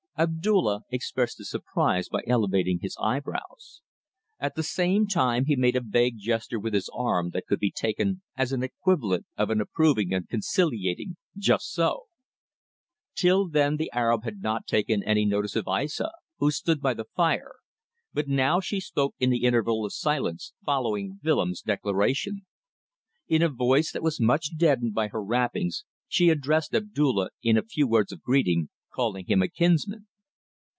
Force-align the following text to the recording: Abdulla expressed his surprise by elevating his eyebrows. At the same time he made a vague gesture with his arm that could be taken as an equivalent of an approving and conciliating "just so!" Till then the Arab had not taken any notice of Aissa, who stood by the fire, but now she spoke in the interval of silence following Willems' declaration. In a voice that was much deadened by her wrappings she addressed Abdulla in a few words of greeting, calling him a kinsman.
Abdulla 0.17 0.81
expressed 0.91 1.39
his 1.39 1.49
surprise 1.49 2.07
by 2.07 2.21
elevating 2.27 2.77
his 2.79 2.95
eyebrows. 3.01 3.81
At 4.39 4.53
the 4.53 4.61
same 4.61 5.07
time 5.07 5.45
he 5.45 5.55
made 5.55 5.75
a 5.75 5.81
vague 5.81 6.19
gesture 6.19 6.59
with 6.59 6.75
his 6.75 6.91
arm 6.93 7.31
that 7.31 7.47
could 7.47 7.57
be 7.57 7.71
taken 7.71 8.21
as 8.37 8.51
an 8.51 8.61
equivalent 8.61 9.25
of 9.35 9.49
an 9.49 9.59
approving 9.59 10.13
and 10.13 10.29
conciliating 10.29 11.17
"just 11.37 11.71
so!" 11.73 12.03
Till 13.15 13.47
then 13.47 13.77
the 13.77 13.89
Arab 13.93 14.23
had 14.23 14.41
not 14.43 14.67
taken 14.67 15.01
any 15.01 15.25
notice 15.25 15.55
of 15.55 15.67
Aissa, 15.67 16.11
who 16.37 16.51
stood 16.51 16.81
by 16.81 16.93
the 16.93 17.05
fire, 17.15 17.55
but 18.13 18.27
now 18.27 18.59
she 18.59 18.79
spoke 18.79 19.15
in 19.17 19.31
the 19.31 19.43
interval 19.43 19.85
of 19.85 19.91
silence 19.93 20.53
following 20.63 21.19
Willems' 21.23 21.63
declaration. 21.63 22.45
In 23.27 23.41
a 23.41 23.49
voice 23.49 23.91
that 23.91 24.03
was 24.03 24.19
much 24.21 24.55
deadened 24.55 24.93
by 24.93 25.07
her 25.07 25.23
wrappings 25.23 25.83
she 26.07 26.29
addressed 26.29 26.75
Abdulla 26.75 27.31
in 27.41 27.57
a 27.57 27.63
few 27.65 27.87
words 27.87 28.11
of 28.11 28.21
greeting, 28.21 28.69
calling 28.93 29.25
him 29.25 29.41
a 29.41 29.47
kinsman. 29.47 30.05